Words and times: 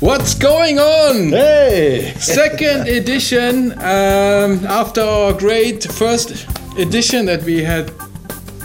What's 0.00 0.34
going 0.34 0.78
on? 0.78 1.28
Hey! 1.28 2.14
Second 2.18 2.88
edition 2.88 3.72
um, 3.72 4.64
after 4.66 5.00
our 5.02 5.32
great 5.32 5.84
first 5.84 6.46
edition 6.78 7.26
that 7.26 7.42
we 7.44 7.62
had 7.62 7.92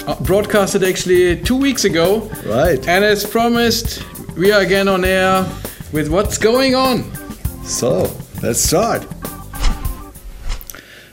uh, 0.07 0.15
broadcasted 0.21 0.83
actually 0.83 1.41
two 1.41 1.57
weeks 1.57 1.86
ago. 1.86 2.29
Right. 2.45 2.79
And 2.88 3.04
as 3.04 3.25
promised, 3.25 4.04
we 4.38 4.52
are 4.52 4.61
again 4.61 4.88
on 4.88 5.04
air 5.04 5.45
with 5.91 6.09
what's 6.09 6.38
going 6.38 6.73
on. 6.73 7.04
So, 7.66 8.09
let's 8.41 8.61
start. 8.61 9.05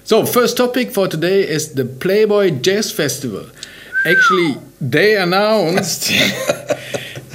So, 0.05 0.25
first 0.25 0.57
topic 0.57 0.93
for 0.93 1.09
today 1.09 1.49
is 1.49 1.75
the 1.75 1.85
Playboy 1.85 2.61
Jazz 2.61 2.93
Festival. 2.93 3.47
Actually, 4.07 4.57
they 4.81 5.17
announced 5.23 6.11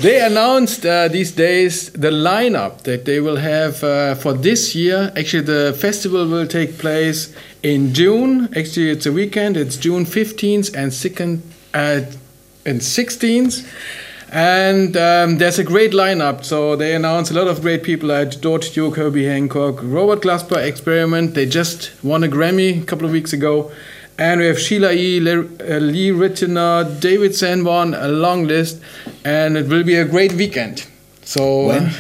they 0.01 0.21
announced 0.21 0.85
uh, 0.85 1.07
these 1.09 1.31
days 1.31 1.91
the 1.91 2.09
lineup 2.09 2.83
that 2.83 3.05
they 3.05 3.19
will 3.19 3.35
have 3.35 3.83
uh, 3.83 4.15
for 4.15 4.33
this 4.33 4.73
year. 4.73 5.11
Actually, 5.15 5.43
the 5.43 5.77
festival 5.79 6.27
will 6.27 6.47
take 6.47 6.77
place 6.77 7.33
in 7.63 7.93
June. 7.93 8.45
Actually, 8.55 8.91
it's 8.91 9.05
a 9.05 9.11
weekend. 9.11 9.57
It's 9.57 9.75
June 9.75 10.05
15th 10.05 10.75
and 10.75 10.93
second 10.93 11.43
uh, 11.73 12.01
and 12.65 12.79
16th. 12.79 13.67
And 14.31 14.95
um, 14.95 15.37
there's 15.37 15.59
a 15.59 15.63
great 15.63 15.91
lineup. 15.91 16.45
So 16.45 16.75
they 16.75 16.95
announced 16.95 17.31
a 17.31 17.33
lot 17.33 17.47
of 17.47 17.61
great 17.61 17.83
people 17.83 18.09
like 18.09 18.39
George 18.39 18.71
Duke, 18.71 18.95
Herbie 18.95 19.25
Hancock, 19.25 19.79
Robert 19.81 20.21
Glasper, 20.21 20.63
Experiment. 20.63 21.33
They 21.33 21.45
just 21.45 21.91
won 22.03 22.23
a 22.23 22.27
Grammy 22.27 22.81
a 22.81 22.85
couple 22.85 23.05
of 23.05 23.11
weeks 23.11 23.33
ago. 23.33 23.71
And 24.19 24.41
we 24.41 24.47
have 24.47 24.59
Sheila 24.59 24.91
E., 24.91 25.19
Le- 25.21 25.39
uh, 25.45 25.79
Lee 25.79 26.09
Ritenour, 26.11 26.99
David 26.99 27.33
Sanborn, 27.35 27.93
a 27.93 28.09
long 28.09 28.45
list. 28.47 28.81
And 29.23 29.55
it 29.57 29.67
will 29.67 29.83
be 29.83 29.95
a 29.95 30.03
great 30.05 30.33
weekend. 30.33 30.85
So 31.23 31.67
When? 31.67 31.83
uh, 31.85 31.93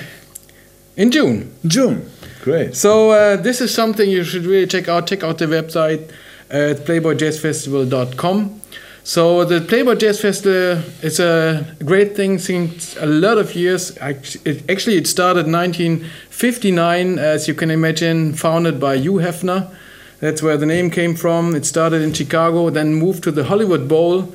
in 0.97 1.11
June. 1.11 1.53
June. 1.65 2.09
Great. 2.43 2.75
So 2.75 3.11
uh, 3.11 3.37
this 3.37 3.61
is 3.61 3.73
something 3.73 4.09
you 4.09 4.23
should 4.25 4.45
really 4.45 4.67
check 4.67 4.89
out. 4.89 5.07
Check 5.07 5.23
out 5.23 5.37
the 5.37 5.45
website 5.45 6.09
at 6.49 6.85
playboyjazzfestival.com. 6.85 8.59
So 9.03 9.45
the 9.45 9.61
Playboy 9.61 9.95
Jazz 9.95 10.19
Festival 10.21 10.83
is 11.01 11.19
a 11.19 11.65
great 11.83 12.15
thing 12.15 12.37
since 12.37 12.95
a 12.97 13.05
lot 13.07 13.37
of 13.37 13.55
years. 13.55 13.97
Actually, 13.97 14.97
it 14.97 15.07
started 15.07 15.47
1959, 15.47 17.17
as 17.17 17.47
you 17.47 17.53
can 17.55 17.71
imagine, 17.71 18.33
founded 18.33 18.79
by 18.79 18.95
Hugh 18.95 19.13
Hefner. 19.19 19.73
That's 20.19 20.41
where 20.41 20.57
the 20.57 20.65
name 20.65 20.89
came 20.89 21.15
from. 21.15 21.55
It 21.55 21.65
started 21.65 22.01
in 22.01 22.13
Chicago, 22.13 22.69
then 22.69 22.93
moved 22.93 23.23
to 23.23 23.31
the 23.31 23.45
Hollywood 23.45 23.87
Bowl, 23.87 24.33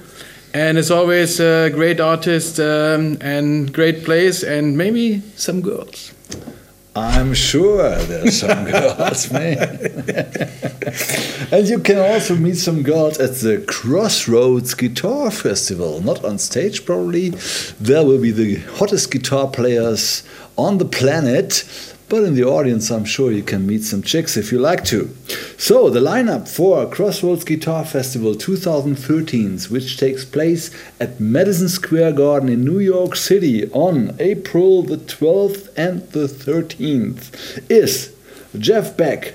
and 0.54 0.78
it's 0.78 0.90
always 0.90 1.40
a 1.40 1.68
great 1.70 2.00
artist 2.00 2.58
um, 2.58 3.18
and 3.20 3.72
great 3.72 4.04
place, 4.04 4.42
and 4.42 4.78
maybe 4.78 5.20
some 5.36 5.60
girls. 5.60 6.14
I'm 6.96 7.34
sure 7.34 7.96
there's 8.04 8.38
some 8.40 8.64
girls, 8.70 9.30
man. 9.32 9.60
and 11.50 11.68
you 11.68 11.80
can 11.80 11.98
also 11.98 12.36
meet 12.36 12.56
some 12.56 12.82
girls 12.84 13.18
at 13.18 13.34
the 13.36 13.64
Crossroads 13.66 14.74
Guitar 14.74 15.32
Festival. 15.32 16.00
Not 16.00 16.24
on 16.24 16.38
stage, 16.38 16.86
probably. 16.86 17.30
There 17.80 18.04
will 18.04 18.20
be 18.22 18.30
the 18.30 18.56
hottest 18.76 19.10
guitar 19.10 19.48
players 19.48 20.22
on 20.56 20.78
the 20.78 20.84
planet. 20.84 21.64
But 22.14 22.22
in 22.22 22.36
the 22.36 22.44
audience, 22.44 22.92
I'm 22.92 23.04
sure 23.04 23.32
you 23.32 23.42
can 23.42 23.66
meet 23.66 23.82
some 23.82 24.00
chicks 24.00 24.36
if 24.36 24.52
you 24.52 24.60
like 24.60 24.84
to. 24.84 25.12
So, 25.58 25.90
the 25.90 25.98
lineup 25.98 26.46
for 26.46 26.88
Crossroads 26.88 27.42
Guitar 27.42 27.84
Festival 27.84 28.36
2013, 28.36 29.58
which 29.62 29.96
takes 29.96 30.24
place 30.24 30.70
at 31.00 31.18
Madison 31.18 31.68
Square 31.68 32.12
Garden 32.12 32.48
in 32.48 32.64
New 32.64 32.78
York 32.78 33.16
City 33.16 33.68
on 33.72 34.14
April 34.20 34.84
the 34.84 34.98
12th 34.98 35.76
and 35.76 36.08
the 36.12 36.28
13th, 36.28 37.68
is 37.68 38.14
Jeff 38.56 38.96
Beck, 38.96 39.34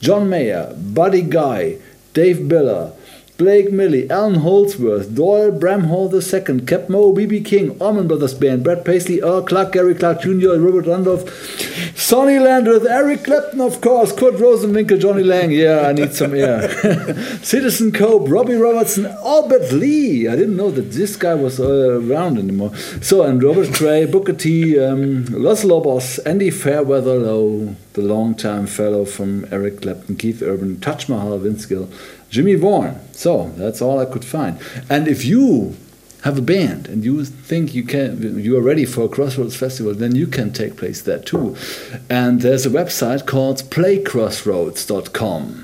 John 0.00 0.28
Mayer, 0.28 0.74
Buddy 0.76 1.22
Guy, 1.22 1.76
Dave 2.12 2.38
Biller, 2.38 2.92
Blake 3.38 3.70
Mills, 3.70 4.10
Allan 4.10 4.36
Holdsworth, 4.36 5.14
Doyle 5.14 5.52
Bramhall 5.52 6.10
II, 6.10 6.60
Keb' 6.62 6.88
Mo', 6.88 7.12
B.B. 7.12 7.42
King, 7.42 7.78
Allman 7.78 8.08
Brothers 8.08 8.32
Band, 8.32 8.64
Brad 8.64 8.82
Paisley, 8.82 9.20
Earl 9.20 9.42
Clark, 9.42 9.72
Gary 9.72 9.94
Clark 9.94 10.22
Jr., 10.22 10.56
Robert 10.56 10.86
Randolph, 10.86 11.28
Sonny 11.94 12.38
Landreth, 12.38 12.86
Eric 12.86 13.24
Clapton, 13.24 13.60
of 13.60 13.82
course, 13.82 14.10
Kurt 14.12 14.36
Rosenwinkel, 14.36 14.98
Jonny 14.98 15.22
Lang, 15.22 15.50
yeah, 15.50 15.86
I 15.86 15.92
need 15.92 16.14
some 16.14 16.34
air. 16.34 16.70
Citizen 17.42 17.92
Cope, 17.92 18.26
Robbie 18.26 18.54
Robertson, 18.54 19.04
Albert 19.04 19.70
Lee. 19.70 20.26
I 20.28 20.34
didn't 20.34 20.56
know 20.56 20.70
that 20.70 20.92
this 20.92 21.14
guy 21.16 21.34
was 21.34 21.60
uh, 21.60 22.00
around 22.00 22.38
anymore. 22.38 22.74
So, 23.02 23.22
and 23.22 23.42
Robert 23.42 23.74
Cray, 23.74 24.06
Booker 24.06 24.32
T, 24.32 24.78
um, 24.78 25.26
Los 25.26 25.62
Lobos, 25.62 26.18
Andy 26.20 26.50
Fairweather, 26.50 27.22
oh, 27.26 27.76
the 27.92 28.02
long-time 28.02 28.66
fellow 28.66 29.04
from 29.04 29.46
Eric 29.50 29.82
Clapton, 29.82 30.16
Keith 30.16 30.42
Urban, 30.42 30.80
Taj 30.80 31.08
Mahal, 31.08 31.38
Vince 31.38 31.66
Gill, 31.66 31.88
Jimmie 32.30 32.54
Vaughan. 32.54 33.00
So 33.12 33.50
that's 33.56 33.80
all 33.80 33.98
I 33.98 34.04
could 34.04 34.24
find. 34.24 34.58
And 34.88 35.08
if 35.08 35.24
you 35.24 35.76
have 36.22 36.38
a 36.38 36.42
band 36.42 36.88
and 36.88 37.04
you 37.04 37.24
think 37.24 37.74
you 37.74 37.84
can, 37.84 38.40
you 38.40 38.56
are 38.56 38.62
ready 38.62 38.84
for 38.84 39.04
a 39.04 39.08
Crossroads 39.08 39.54
Festival, 39.56 39.94
then 39.94 40.16
you 40.16 40.26
can 40.26 40.52
take 40.52 40.76
place 40.76 41.02
there 41.02 41.20
too. 41.20 41.56
And 42.10 42.40
there's 42.40 42.66
a 42.66 42.70
website 42.70 43.26
called 43.26 43.58
playcrossroads.com. 43.70 45.62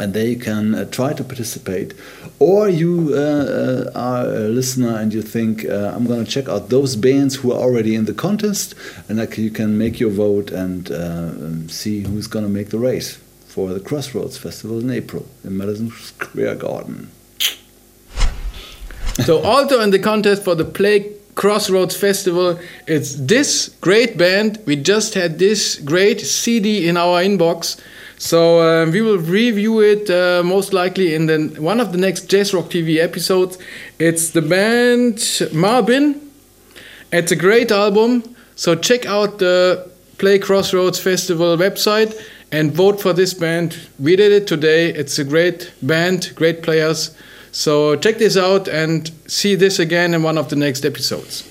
And 0.00 0.14
there 0.14 0.26
you 0.26 0.36
can 0.36 0.76
uh, 0.76 0.84
try 0.84 1.12
to 1.12 1.24
participate. 1.24 1.92
Or 2.38 2.68
you 2.68 3.10
uh, 3.14 3.16
uh, 3.16 3.90
are 3.96 4.26
a 4.28 4.48
listener 4.48 4.96
and 4.96 5.12
you 5.12 5.22
think, 5.22 5.64
uh, 5.64 5.92
I'm 5.92 6.06
going 6.06 6.24
to 6.24 6.30
check 6.30 6.48
out 6.48 6.68
those 6.68 6.94
bands 6.94 7.34
who 7.34 7.50
are 7.50 7.58
already 7.58 7.96
in 7.96 8.04
the 8.04 8.14
contest, 8.14 8.76
and 9.08 9.18
you 9.36 9.50
can 9.50 9.76
make 9.76 9.98
your 9.98 10.10
vote 10.10 10.52
and 10.52 10.88
uh, 10.92 10.94
um, 10.94 11.68
see 11.68 12.02
who's 12.04 12.28
going 12.28 12.44
to 12.44 12.48
make 12.48 12.68
the 12.70 12.78
race 12.78 13.18
for 13.48 13.72
the 13.72 13.80
Crossroads 13.80 14.36
Festival 14.36 14.78
in 14.78 14.90
April 14.90 15.26
in 15.42 15.56
Madison 15.56 15.90
Square 15.90 16.56
Garden. 16.56 17.10
So 19.24 19.42
also 19.42 19.80
in 19.80 19.90
the 19.90 19.98
contest 19.98 20.44
for 20.44 20.54
the 20.54 20.64
Play 20.64 21.14
Crossroads 21.34 21.96
Festival, 21.96 22.58
it's 22.86 23.14
this 23.14 23.74
great 23.80 24.16
band. 24.18 24.60
We 24.66 24.76
just 24.76 25.14
had 25.14 25.38
this 25.38 25.76
great 25.76 26.20
CD 26.20 26.86
in 26.86 26.96
our 26.96 27.22
inbox. 27.22 27.80
So 28.18 28.60
um, 28.60 28.90
we 28.90 29.00
will 29.00 29.18
review 29.18 29.80
it 29.80 30.10
uh, 30.10 30.42
most 30.44 30.72
likely 30.72 31.14
in 31.14 31.26
the, 31.26 31.56
one 31.58 31.80
of 31.80 31.92
the 31.92 31.98
next 31.98 32.28
Jazz 32.28 32.52
Rock 32.52 32.66
TV 32.66 32.98
episodes. 33.02 33.58
It's 33.98 34.30
the 34.30 34.42
band 34.42 35.16
Marbin. 35.52 36.20
It's 37.12 37.32
a 37.32 37.36
great 37.36 37.72
album. 37.72 38.22
So 38.56 38.74
check 38.74 39.06
out 39.06 39.38
the 39.38 39.90
Play 40.18 40.38
Crossroads 40.38 40.98
Festival 40.98 41.56
website 41.56 42.14
and 42.50 42.72
vote 42.72 43.00
for 43.00 43.12
this 43.12 43.34
band. 43.34 43.76
We 43.98 44.16
did 44.16 44.32
it 44.32 44.46
today. 44.46 44.88
It's 44.90 45.18
a 45.18 45.24
great 45.24 45.72
band, 45.82 46.32
great 46.34 46.62
players. 46.62 47.14
So 47.52 47.96
check 47.96 48.18
this 48.18 48.36
out 48.36 48.68
and 48.68 49.10
see 49.26 49.54
this 49.54 49.78
again 49.78 50.14
in 50.14 50.22
one 50.22 50.38
of 50.38 50.48
the 50.48 50.56
next 50.56 50.84
episodes. 50.84 51.44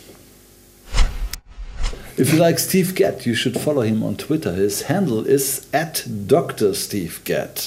If 2.18 2.34
you 2.34 2.40
like 2.40 2.58
Steve 2.58 2.96
Gadd, 2.96 3.28
you 3.28 3.36
should 3.36 3.60
follow 3.60 3.82
him 3.82 4.02
on 4.02 4.16
Twitter. 4.16 4.52
His 4.52 4.84
handle 4.84 5.26
is 5.28 5.68
at 5.72 6.04
Dr. 6.26 6.74
Steve 6.74 7.22
Gadd. 7.24 7.62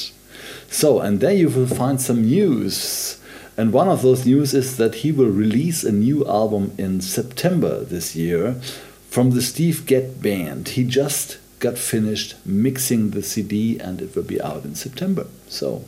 So, 0.68 1.00
and 1.00 1.20
there 1.20 1.32
you 1.32 1.48
will 1.48 1.68
find 1.68 2.00
some 2.00 2.22
news. 2.22 3.20
And 3.56 3.72
one 3.72 3.88
of 3.88 4.02
those 4.02 4.26
news 4.26 4.52
is 4.52 4.76
that 4.76 4.96
he 4.96 5.12
will 5.12 5.30
release 5.30 5.84
a 5.84 5.92
new 5.92 6.26
album 6.26 6.72
in 6.78 7.00
September 7.00 7.84
this 7.84 8.16
year 8.16 8.54
from 9.08 9.30
the 9.30 9.42
Steve 9.42 9.86
Gadd 9.86 10.20
Band. 10.20 10.70
He 10.70 10.82
just 10.82 11.38
got 11.60 11.78
finished 11.78 12.34
mixing 12.44 13.10
the 13.10 13.22
CD 13.22 13.78
and 13.78 14.02
it 14.02 14.16
will 14.16 14.24
be 14.24 14.40
out 14.40 14.64
in 14.64 14.74
September. 14.74 15.26
So, 15.48 15.84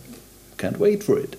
can't 0.58 0.78
wait 0.78 1.02
for 1.02 1.18
it. 1.18 1.36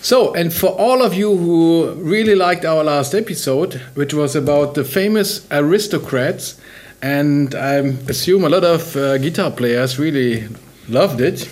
So, 0.00 0.34
and 0.34 0.52
for 0.52 0.70
all 0.70 1.00
of 1.00 1.14
you 1.14 1.36
who 1.36 1.92
really 1.94 2.34
liked 2.34 2.64
our 2.64 2.82
last 2.82 3.14
episode, 3.14 3.74
which 3.94 4.12
was 4.12 4.34
about 4.34 4.74
the 4.74 4.82
famous 4.82 5.46
aristocrats, 5.52 6.60
and 7.00 7.54
I 7.54 7.74
assume 8.08 8.44
a 8.44 8.48
lot 8.48 8.64
of 8.64 8.96
uh, 8.96 9.18
guitar 9.18 9.52
players 9.52 10.00
really 10.00 10.48
loved 10.88 11.20
it. 11.20 11.48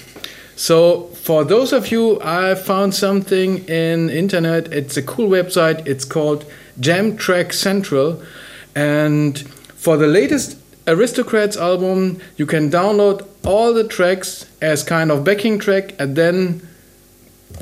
So, 0.56 1.04
for 1.14 1.44
those 1.44 1.72
of 1.72 1.92
you, 1.92 2.20
I 2.22 2.56
found 2.56 2.94
something 2.94 3.68
in 3.68 4.10
internet. 4.10 4.72
It's 4.72 4.96
a 4.96 5.02
cool 5.02 5.28
website. 5.28 5.86
It's 5.86 6.04
called 6.04 6.44
Jam 6.80 7.16
Track 7.16 7.52
Central, 7.52 8.20
and 8.74 9.38
for 9.76 9.96
the 9.96 10.06
latest 10.06 10.56
Aristocrats 10.86 11.56
album, 11.56 12.20
you 12.36 12.46
can 12.46 12.70
download 12.70 13.26
all 13.44 13.72
the 13.72 13.86
tracks 13.86 14.46
as 14.60 14.82
kind 14.82 15.10
of 15.10 15.24
backing 15.24 15.58
track, 15.58 15.94
and 15.98 16.16
then 16.16 16.66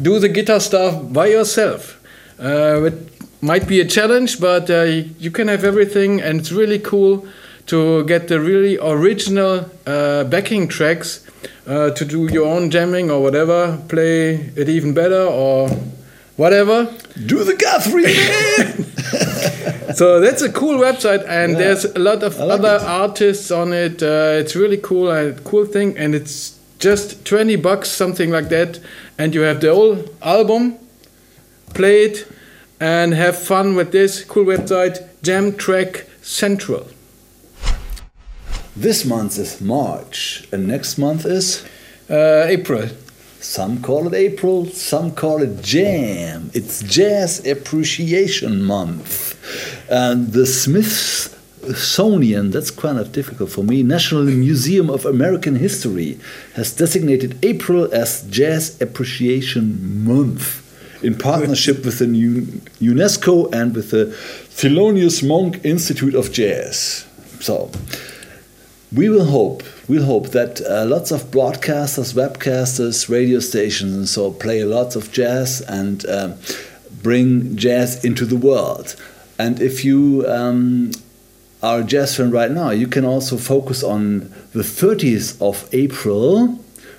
do 0.00 0.19
the 0.19 0.28
guitar 0.28 0.60
stuff 0.60 1.12
by 1.12 1.26
yourself. 1.26 2.00
Uh, 2.40 2.84
it 2.84 2.94
might 3.43 3.66
be 3.66 3.81
a 3.81 3.84
challenge, 3.84 4.40
but 4.40 4.70
uh, 4.70 4.82
you 4.82 5.31
can 5.31 5.49
have 5.49 5.64
everything, 5.64 6.20
and 6.20 6.40
it's 6.40 6.52
really 6.52 6.78
cool 6.78 7.26
to 7.66 8.04
get 8.04 8.28
the 8.28 8.40
really 8.40 8.78
original 8.78 9.70
uh, 9.87 10.25
backing 10.25 10.69
tracks 10.69 11.26
uh, 11.66 11.90
to 11.90 12.04
do 12.04 12.32
your 12.32 12.46
own 12.46 12.70
jamming 12.70 13.11
or 13.11 13.22
whatever, 13.22 13.82
play 13.88 14.37
it 14.56 14.69
even 14.69 14.94
better 14.94 15.22
or 15.22 15.69
whatever. 16.37 16.84
Do 17.26 17.44
the 17.44 17.54
Guthrie! 17.54 18.14
So 19.99 20.21
that's 20.21 20.43
a 20.43 20.53
cool 20.53 20.79
website, 20.79 21.25
and 21.29 21.53
Yeah. 21.53 21.59
there's 21.59 21.85
a 21.85 21.99
lot 21.99 22.23
of 22.23 22.39
like 22.39 22.50
other 22.61 22.77
it. 22.77 22.83
artists 23.05 23.50
on 23.50 23.73
it. 23.73 24.00
Uh, 24.00 24.41
it's 24.41 24.55
really 24.55 24.77
cool, 24.77 25.11
a 25.11 25.33
cool 25.50 25.67
thing, 25.67 25.97
and 25.99 26.15
it's 26.15 26.53
just 26.79 27.25
20 27.25 27.56
bucks, 27.56 27.89
something 27.91 28.31
like 28.31 28.49
that, 28.50 28.79
and 29.19 29.35
you 29.35 29.41
have 29.41 29.61
the 29.61 29.75
whole 29.75 29.99
album, 30.23 30.75
play 31.75 32.05
it, 32.05 32.27
and 32.79 33.12
have 33.15 33.37
fun 33.37 33.75
with 33.75 33.91
this 33.91 34.23
cool 34.25 34.45
website, 34.45 34.97
Jam 35.23 35.56
Track 35.56 36.06
Central. 36.23 36.87
this 38.77 39.05
month 39.05 39.37
is 39.39 39.61
March, 39.61 40.47
and 40.53 40.69
next 40.69 40.99
month 40.99 41.27
is. 41.27 41.65
Uh, 42.09 42.45
April. 42.47 42.89
Some 43.41 43.83
call 43.83 44.06
it 44.06 44.15
April, 44.15 44.67
some 44.67 45.11
call 45.11 45.43
it 45.43 45.61
Jam. 45.62 46.50
It's 46.55 46.83
Jazz 46.85 47.45
Appreciation 47.45 48.62
Month. 48.62 49.35
And 49.91 50.33
the 50.33 50.47
Smithsonian, 50.47 52.50
that's 52.50 52.71
kind 52.71 52.99
of 52.99 53.12
difficult 53.12 53.50
for 53.50 53.62
me, 53.62 53.83
National 53.83 54.25
Museum 54.25 54.89
of 54.91 55.05
American 55.05 55.56
History 55.56 56.19
has 56.55 56.75
designated 56.75 57.39
April 57.45 57.93
as 57.93 58.23
Jazz 58.31 58.81
Appreciation 58.81 60.05
Month 60.05 60.65
in 61.03 61.17
partnership 61.17 61.85
with 61.85 61.99
the 61.99 62.06
UNESCO 62.06 63.53
and 63.53 63.75
with 63.75 63.91
the 63.91 64.06
Thelonious 64.06 65.27
Monk 65.27 65.65
Institute 65.65 66.15
of 66.15 66.33
Jazz. 66.33 67.05
So, 67.41 67.71
we 68.93 69.09
will 69.09 69.27
hope, 69.27 69.62
we'll 69.87 70.05
hope 70.05 70.29
that 70.29 70.61
uh, 70.62 70.87
lots 70.87 71.11
of 71.11 71.31
broadcasters, 71.31 72.15
webcasters, 72.15 73.09
radio 73.09 73.39
stations, 73.39 73.95
and 73.95 74.09
so 74.09 74.33
play 74.33 74.65
lots 74.65 74.97
of 74.97 75.12
jazz 75.12 75.61
and 75.69 76.09
um, 76.09 76.35
bring 77.03 77.56
jazz 77.56 78.05
into 78.05 78.25
the 78.25 78.37
world. 78.37 78.97
And 79.38 79.61
if 79.61 79.85
you 79.85 80.25
um, 80.26 80.90
are 81.62 81.81
a 81.81 81.85
jazz 81.85 82.17
fan 82.17 82.31
right 82.31 82.50
now, 82.50 82.70
you 82.70 82.87
can 82.87 83.05
also 83.05 83.37
focus 83.37 83.82
on 83.82 84.32
the 84.52 84.62
30th 84.62 85.40
of 85.40 85.69
April 85.73 86.58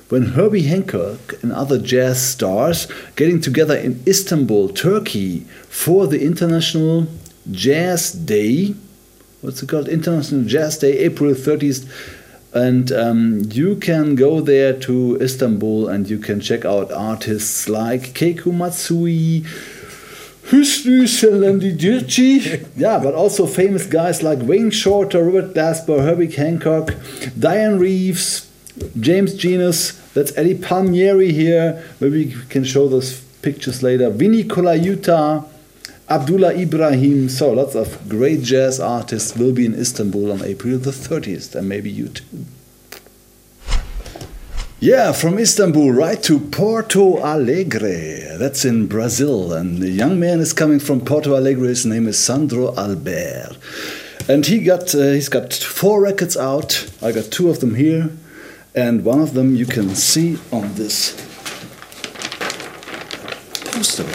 when 0.10 0.28
Herbie 0.28 0.64
Hancock 0.64 1.36
and 1.44 1.52
other 1.52 1.78
jazz 1.78 2.22
stars 2.22 2.88
getting 3.16 3.42
together 3.42 3.76
in 3.76 4.04
Istanbul, 4.08 4.70
Turkey 4.70 5.42
for 5.68 6.08
the 6.08 6.26
International 6.26 7.08
Jazz 7.52 8.12
Day 8.12 8.74
what's 9.42 9.64
it 9.64 9.70
called? 9.70 9.88
International 9.88 10.44
Jazz 10.44 10.78
Day, 10.78 10.98
April 11.00 11.34
30th. 11.34 11.88
And 12.52 12.92
um, 12.92 13.42
you 13.52 13.76
can 13.76 14.16
go 14.16 14.42
there 14.42 14.74
to 14.80 15.18
Istanbul 15.22 15.88
and 15.88 16.10
you 16.10 16.18
can 16.18 16.40
check 16.40 16.66
out 16.66 16.92
artists 16.92 17.70
like 17.70 18.14
Keiko 18.14 18.52
Matsui, 18.52 19.46
Hüsnü 20.52 21.08
Şenlendirici, 21.08 22.42
yeah, 22.78 23.04
but 23.04 23.14
also 23.14 23.46
famous 23.46 23.90
guys 23.90 24.24
like 24.24 24.40
Wayne 24.40 24.72
Shorter, 24.72 25.20
Robert 25.20 25.56
Glasper, 25.56 26.02
Herbie 26.02 26.32
Hancock, 26.32 26.96
Dianne 27.40 27.80
Reeves, 27.80 28.48
James 29.00 29.38
Genus, 29.38 29.94
that's 30.14 30.38
Eddie 30.38 30.56
Palmieri 30.56 31.32
here. 31.32 31.84
Maybe 32.00 32.26
we 32.26 32.36
can 32.50 32.64
show 32.64 32.88
those 32.88 33.22
pictures 33.42 33.84
later. 33.84 34.10
Vinnie 34.10 34.44
Colaiuta, 34.44 35.46
Abdullah 36.10 36.54
Ibrahim. 36.56 37.30
So 37.30 37.52
lots 37.52 37.76
of 37.76 38.10
great 38.10 38.42
jazz 38.42 38.80
artists 38.80 39.36
will 39.36 39.54
be 39.54 39.66
in 39.66 39.76
Istanbul 39.76 40.32
on 40.32 40.42
April 40.44 40.80
the 40.80 40.92
30th, 40.92 41.56
and 41.56 41.70
maybe 41.70 41.92
you 41.92 42.10
too. 42.10 42.26
Yeah, 44.82 45.12
from 45.12 45.38
Istanbul 45.38 45.92
right 45.92 46.24
to 46.24 46.40
Porto 46.40 47.18
Alegre. 47.18 48.38
That's 48.38 48.64
in 48.64 48.88
Brazil. 48.88 49.52
And 49.52 49.80
the 49.80 49.90
young 49.90 50.22
man 50.22 50.40
is 50.40 50.54
coming 50.54 50.80
from 50.80 51.02
Porto 51.02 51.36
Alegre. 51.36 51.68
His 51.68 51.86
name 51.86 52.08
is 52.08 52.18
Sandro 52.18 52.74
Albert. 52.78 53.58
And 54.30 54.46
he 54.46 54.64
got 54.64 54.96
uh, 54.96 55.12
he's 55.12 55.28
got 55.28 55.52
four 55.52 56.02
records 56.02 56.38
out. 56.38 56.90
I 57.02 57.12
got 57.12 57.26
two 57.26 57.50
of 57.50 57.60
them 57.60 57.76
here. 57.76 58.10
And 58.74 59.04
one 59.04 59.20
of 59.20 59.34
them 59.34 59.54
you 59.54 59.66
can 59.66 59.96
see 59.96 60.38
on 60.50 60.74
this 60.76 61.12
poster. 63.66 64.08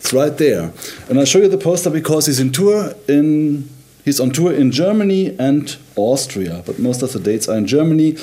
It's 0.00 0.12
right 0.12 0.36
there. 0.36 0.72
And 1.08 1.16
I'll 1.16 1.24
show 1.24 1.38
you 1.38 1.48
the 1.48 1.58
poster 1.58 1.90
because 1.90 2.26
he's 2.26 2.40
in 2.40 2.50
tour 2.50 2.94
in 3.06 3.68
he's 4.04 4.20
on 4.20 4.30
tour 4.30 4.52
in 4.52 4.70
Germany 4.70 5.36
and 5.38 5.76
Austria, 5.96 6.62
but 6.66 6.78
most 6.78 7.02
of 7.02 7.12
the 7.12 7.20
dates 7.20 7.48
are 7.48 7.56
in 7.56 7.66
Germany 7.66 8.16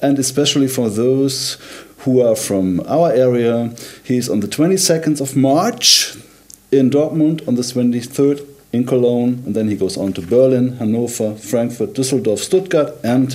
and 0.00 0.18
especially 0.18 0.68
for 0.68 0.90
those 0.90 1.58
who 1.98 2.20
are 2.20 2.36
from 2.36 2.80
our 2.86 3.10
area, 3.10 3.74
he's 4.04 4.28
on 4.28 4.40
the 4.40 4.46
22nd 4.46 5.20
of 5.20 5.34
March 5.34 6.14
in 6.70 6.90
Dortmund, 6.90 7.46
on 7.48 7.54
the 7.54 7.62
23rd 7.62 8.46
in 8.74 8.84
Cologne, 8.84 9.42
and 9.46 9.54
then 9.54 9.68
he 9.68 9.76
goes 9.76 9.96
on 9.96 10.12
to 10.12 10.20
Berlin, 10.20 10.76
Hanover, 10.76 11.34
Frankfurt, 11.36 11.94
Düsseldorf, 11.94 12.38
Stuttgart, 12.38 12.92
and 13.02 13.34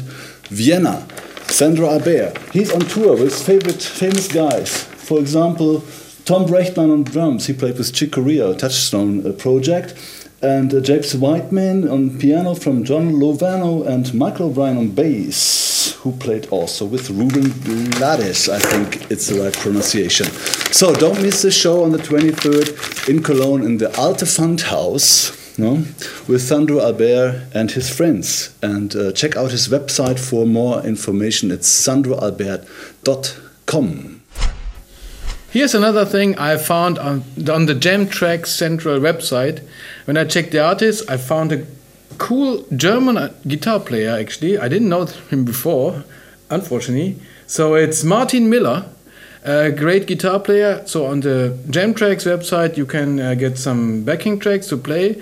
Vienna. 0.49 1.07
Sandro 1.47 1.89
Albert, 1.89 2.37
he's 2.53 2.71
on 2.71 2.81
tour 2.81 3.17
with 3.17 3.33
favorite 3.33 3.81
famous 3.81 4.27
guys. 4.27 4.83
For 4.83 5.17
example, 5.19 5.81
Tom 6.25 6.45
Brechtlein 6.45 6.91
on 6.91 7.03
drums, 7.03 7.47
he 7.47 7.53
played 7.53 7.77
with 7.77 7.91
Chick 7.91 8.11
Corea, 8.11 8.53
Touchstone 8.53 9.25
uh, 9.25 9.31
project, 9.31 9.95
and 10.41 10.73
uh, 10.73 10.79
James 10.79 11.13
Weidman 11.15 11.91
on 11.91 12.17
piano 12.17 12.55
from 12.55 12.83
John 12.83 13.11
Lovano, 13.13 13.85
and 13.85 14.13
Michael 14.13 14.47
O'Brien 14.47 14.77
on 14.77 14.91
bass, 14.91 15.95
who 15.99 16.13
played 16.13 16.47
also 16.47 16.85
with 16.85 17.09
Ruben 17.09 17.49
Blades, 17.91 18.47
I 18.47 18.59
think 18.59 19.11
it's 19.11 19.27
the 19.27 19.41
right 19.41 19.53
pronunciation. 19.53 20.27
So 20.71 20.95
don't 20.95 21.21
miss 21.21 21.41
the 21.41 21.51
show 21.51 21.83
on 21.83 21.91
the 21.91 21.97
23rd 21.97 23.09
in 23.09 23.21
Cologne 23.21 23.63
in 23.63 23.77
the 23.77 23.93
Alte 23.97 24.25
Pfandhaus. 24.25 25.35
No, 25.57 25.83
with 26.29 26.41
Sandro 26.41 26.79
Albert 26.79 27.47
and 27.53 27.71
his 27.71 27.89
friends. 27.93 28.55
And 28.61 28.95
uh, 28.95 29.11
check 29.11 29.35
out 29.35 29.51
his 29.51 29.67
website 29.67 30.17
for 30.17 30.45
more 30.45 30.81
information. 30.85 31.51
It's 31.51 31.69
sandroalbert.com. 31.69 34.18
Here's 35.51 35.73
another 35.73 36.05
thing 36.05 36.37
I 36.37 36.57
found 36.57 36.99
on, 36.99 37.23
on 37.49 37.65
the 37.65 37.73
Jam 37.73 38.07
Track 38.07 38.45
Central 38.45 38.99
website. 38.99 39.67
When 40.05 40.15
I 40.15 40.25
checked 40.25 40.51
the 40.51 40.63
artists, 40.63 41.09
I 41.09 41.17
found 41.17 41.51
a 41.51 41.65
cool 42.19 42.67
German 42.75 43.17
uh, 43.17 43.33
guitar 43.47 43.79
player 43.79 44.11
actually. 44.11 44.59
I 44.59 44.67
didn't 44.67 44.89
know 44.89 45.05
him 45.31 45.45
before, 45.45 46.03
unfortunately. 46.51 47.17
So 47.47 47.73
it's 47.73 48.03
Martin 48.03 48.47
Miller, 48.47 48.85
a 49.43 49.71
great 49.71 50.05
guitar 50.05 50.39
player. 50.39 50.83
So 50.85 51.07
on 51.07 51.21
the 51.21 51.57
Jam 51.71 51.95
Tracks 51.95 52.25
website, 52.25 52.77
you 52.77 52.85
can 52.85 53.19
uh, 53.19 53.33
get 53.33 53.57
some 53.57 54.03
backing 54.03 54.37
tracks 54.39 54.67
to 54.67 54.77
play 54.77 55.19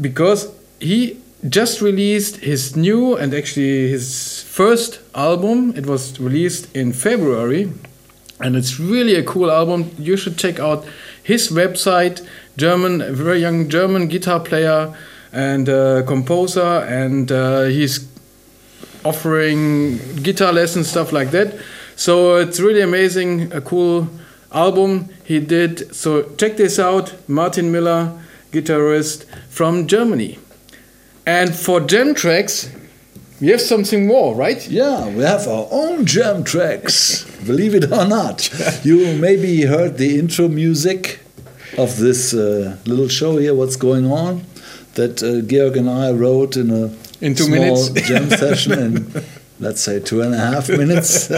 because 0.00 0.48
he 0.78 1.18
just 1.48 1.80
released 1.80 2.36
his 2.36 2.76
new 2.76 3.16
and 3.16 3.34
actually 3.34 3.88
his 3.88 4.44
first 4.44 5.00
album. 5.12 5.72
It 5.76 5.86
was 5.86 6.20
released 6.20 6.72
in 6.76 6.92
February 6.92 7.72
and 8.40 8.56
it's 8.56 8.78
really 8.78 9.14
a 9.14 9.22
cool 9.22 9.50
album. 9.50 9.90
You 9.98 10.16
should 10.16 10.36
check 10.36 10.58
out 10.58 10.84
his 11.22 11.50
website. 11.50 12.26
German, 12.56 13.14
very 13.14 13.40
young 13.40 13.68
German 13.68 14.08
guitar 14.08 14.40
player 14.40 14.94
and 15.32 15.68
uh, 15.68 16.02
composer, 16.06 16.84
and 16.88 17.30
uh, 17.30 17.64
he's 17.64 18.08
offering 19.04 19.98
guitar 20.22 20.52
lessons, 20.52 20.88
stuff 20.88 21.12
like 21.12 21.30
that. 21.30 21.54
So 21.96 22.36
it's 22.36 22.60
really 22.60 22.80
amazing, 22.80 23.52
a 23.52 23.60
cool 23.60 24.08
album 24.52 25.08
he 25.24 25.40
did. 25.40 25.94
So 25.94 26.34
check 26.36 26.56
this 26.56 26.78
out, 26.78 27.14
Martin 27.28 27.70
Miller, 27.72 28.12
guitarist 28.52 29.24
from 29.48 29.86
Germany. 29.86 30.38
And 31.26 31.54
for 31.54 31.80
jam 31.80 32.14
Tracks, 32.14 32.70
we 33.40 33.48
have 33.48 33.60
something 33.60 34.06
more, 34.06 34.34
right? 34.34 34.66
Yeah, 34.68 35.08
we 35.08 35.22
have 35.22 35.46
our 35.46 35.68
own 35.70 36.06
jam 36.06 36.44
tracks, 36.44 37.26
believe 37.46 37.74
it 37.74 37.84
or 37.92 38.04
not. 38.06 38.38
You 38.84 39.16
maybe 39.18 39.62
heard 39.62 39.98
the 39.98 40.18
intro 40.18 40.48
music 40.48 41.20
of 41.78 41.96
this 41.98 42.32
uh, 42.34 42.76
little 42.86 43.08
show 43.08 43.36
here, 43.38 43.54
What's 43.54 43.76
Going 43.76 44.06
On, 44.10 44.42
that 44.94 45.22
uh, 45.22 45.40
Georg 45.50 45.76
and 45.76 45.88
I 45.90 46.10
wrote 46.12 46.56
in 46.56 46.70
a 46.70 46.90
In 47.20 47.34
two 47.34 47.44
small 47.44 47.58
minutes. 47.58 48.08
jam 48.08 48.30
session 48.44 48.72
in, 48.72 48.92
let's 49.60 49.80
say, 49.80 50.00
two 50.00 50.20
and 50.22 50.34
a 50.34 50.38
half 50.38 50.68
minutes. 50.68 51.30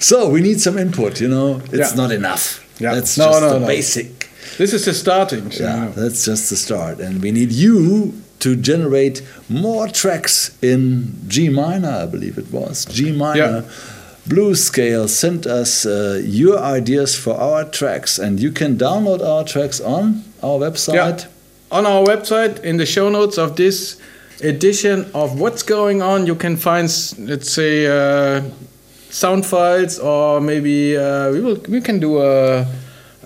so 0.08 0.28
we 0.28 0.40
need 0.40 0.60
some 0.60 0.78
input, 0.78 1.20
you 1.20 1.28
know, 1.28 1.60
it's 1.72 1.90
Yeah. 1.90 2.02
not 2.02 2.10
enough. 2.12 2.44
Yeah. 2.78 2.94
That's 2.94 3.16
No, 3.18 3.24
just 3.26 3.40
no, 3.42 3.50
the 3.54 3.60
no. 3.60 3.66
basic. 3.66 4.28
This 4.58 4.72
is 4.72 4.84
the 4.84 4.94
starting. 4.94 5.50
so, 5.50 5.64
Yeah, 5.64 5.92
that's 5.96 6.24
just 6.24 6.50
the 6.50 6.56
start. 6.56 7.00
And 7.00 7.22
we 7.22 7.30
need 7.30 7.52
you 7.52 8.12
to 8.40 8.56
generate 8.56 9.22
more 9.48 9.86
tracks 9.88 10.50
in 10.62 11.14
G 11.28 11.48
minor, 11.48 11.94
I 12.04 12.06
believe 12.06 12.36
it 12.38 12.50
was. 12.52 12.84
G 12.86 13.12
minor. 13.12 13.62
Blues 13.62 13.72
scale, 14.54 15.08
sent 15.08 15.46
us 15.46 15.84
uh, 15.86 16.20
your 16.24 16.58
ideas 16.58 17.16
for 17.16 17.34
our 17.34 17.64
tracks, 17.64 18.18
and 18.18 18.40
you 18.40 18.50
can 18.52 18.76
download 18.76 19.20
our 19.20 19.44
tracks 19.44 19.80
on 19.80 20.22
our 20.42 20.58
website. 20.58 20.94
Yeah. 20.94 21.28
On 21.70 21.86
our 21.86 22.04
website, 22.04 22.62
in 22.62 22.76
the 22.76 22.86
show 22.86 23.08
notes 23.08 23.38
of 23.38 23.56
this 23.56 23.96
edition 24.42 25.10
of 25.14 25.40
What's 25.40 25.62
Going 25.62 26.02
On, 26.02 26.26
you 26.26 26.34
can 26.34 26.56
find, 26.56 26.88
let's 27.18 27.50
say, 27.50 27.86
uh, 27.86 28.42
sound 29.10 29.46
files, 29.46 29.98
or 29.98 30.40
maybe 30.40 30.96
uh, 30.96 31.32
we 31.32 31.40
will 31.40 31.56
we 31.68 31.80
can 31.80 31.98
do 32.00 32.20
a 32.20 32.66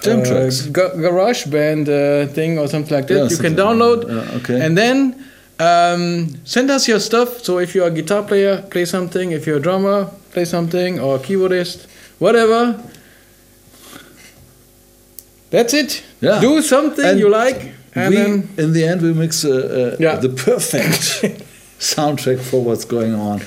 Jam 0.03 0.23
tracks. 0.23 0.67
ga- 0.67 0.95
GarageBand 0.95 1.89
uh, 1.89 2.33
thing 2.33 2.59
or 2.59 2.69
something 2.69 2.95
like 2.95 3.07
that. 3.09 3.15
Yeah, 3.17 3.29
you 3.29 3.37
can 3.37 3.57
like 3.57 3.67
download. 3.67 4.05
Okay. 4.41 4.61
and 4.61 4.77
then 4.77 5.25
um, 5.59 6.29
send 6.45 6.71
us 6.71 6.87
your 6.87 7.01
stuff. 7.01 7.43
So 7.43 7.59
if 7.59 7.75
you're 7.75 7.87
a 7.89 7.91
guitar 7.91 8.23
player, 8.23 8.63
play 8.71 8.85
something. 8.85 9.33
If 9.33 9.47
you're 9.47 9.57
a 9.57 9.61
drummer, 9.61 10.11
play 10.37 10.45
something, 10.45 11.01
or 11.01 11.17
a 11.17 11.19
keyboardist, 11.19 11.79
whatever. 12.19 12.61
That's 15.51 15.73
it. 15.73 16.03
Yeah. 16.21 16.41
Do 16.41 16.61
something 16.61 17.05
And 17.07 17.19
you 17.19 17.31
like, 17.31 17.73
and 17.95 18.11
we, 18.11 18.17
then 18.21 18.49
in 18.59 18.73
the 18.75 18.85
end, 18.85 19.01
we 19.01 19.13
mix 19.15 19.45
uh, 19.45 19.51
uh, 19.51 19.97
Yeah. 19.99 20.17
the 20.27 20.29
perfect 20.29 21.01
soundtrack 21.93 22.41
for 22.51 22.59
what's 22.63 22.85
going 22.85 23.15
on 23.15 23.41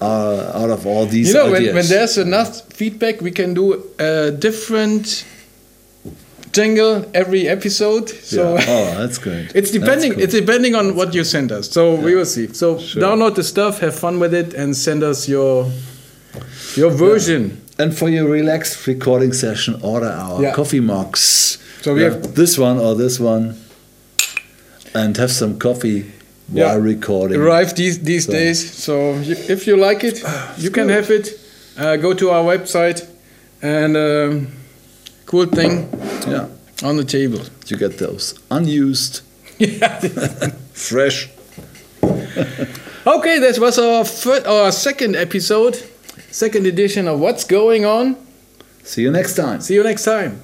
uh, 0.00 0.60
out 0.60 0.70
of 0.76 0.84
all 0.86 1.06
these 1.06 1.28
you 1.28 1.34
know 1.34 1.44
when, 1.52 1.62
ideas. 1.62 1.74
when 1.74 1.86
there's 1.94 2.18
enough 2.18 2.50
feedback, 2.72 3.20
we 3.20 3.30
can 3.30 3.54
do 3.54 3.66
a 4.00 4.32
different 4.32 5.24
jingle 6.52 7.04
every 7.14 7.46
episode. 7.56 8.08
So. 8.08 8.54
yeah. 8.56 8.64
oh, 8.74 8.84
that's 9.00 9.18
great. 9.18 9.46
It's 9.58 9.70
depending. 9.70 10.12
Cool. 10.14 10.22
It's 10.24 10.34
depending 10.42 10.74
on 10.74 10.96
what 10.98 11.14
you 11.14 11.22
send 11.22 11.52
us. 11.52 11.64
So 11.70 11.82
we 12.06 12.14
will 12.16 12.24
see. 12.36 12.46
So 12.52 12.78
Sure. 12.78 13.02
download 13.02 13.34
the 13.36 13.44
stuff, 13.44 13.78
have 13.80 13.94
fun 13.94 14.18
with 14.18 14.34
it, 14.42 14.54
and 14.54 14.74
send 14.74 15.02
us 15.04 15.28
your 15.28 15.70
your 16.76 16.90
version. 16.90 17.60
And 17.78 17.94
for 17.96 18.08
your 18.08 18.26
relaxed 18.28 18.86
recording 18.86 19.32
session, 19.34 19.78
order 19.82 20.06
our 20.08 20.42
Yeah. 20.42 20.54
coffee 20.54 20.80
mugs. 20.80 21.58
So 21.82 21.94
we 21.94 22.00
Yeah, 22.02 22.10
have- 22.10 22.34
this 22.34 22.56
one 22.58 22.78
or 22.78 22.94
this 22.96 23.20
one, 23.20 23.54
and 24.94 25.16
have 25.18 25.30
some 25.30 25.58
coffee 25.58 26.04
Yeah. 26.52 26.66
while 26.68 26.80
recording. 26.80 27.38
Arrive 27.40 27.74
these 27.74 27.98
these 27.98 28.24
So- 28.26 28.32
days. 28.32 28.58
So 28.84 28.92
you, 29.18 29.36
if 29.48 29.66
you 29.66 29.76
like 29.76 30.04
it, 30.06 30.22
you 30.58 30.70
can 30.70 30.88
have 30.88 31.10
it. 31.10 31.38
Uh, 31.78 31.96
go 31.96 32.14
to 32.14 32.30
our 32.30 32.44
website, 32.56 33.02
and 33.62 33.96
um, 33.96 34.46
cool 35.26 35.46
thing 35.46 35.86
Yeah, 36.26 36.46
on 36.82 36.96
the 36.96 37.04
table. 37.04 37.40
you 37.68 37.76
get 37.78 37.98
those 37.98 38.34
unused, 38.50 39.20
fresh. 40.72 41.28
Okay, 43.06 43.38
this 43.38 43.58
was 43.58 43.78
our 43.78 44.04
fir- 44.04 44.44
our 44.46 44.72
second 44.72 45.14
episode, 45.16 45.76
second 46.36 46.66
edition 46.66 47.08
of 47.08 47.18
What's 47.18 47.44
Going 47.44 47.86
On. 47.86 48.14
See 48.84 49.00
you 49.00 49.10
next 49.10 49.36
time. 49.36 49.62
See 49.62 49.72
you 49.72 49.82
next 49.82 50.04
time. 50.04 50.42